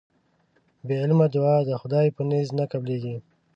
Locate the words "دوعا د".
1.33-1.71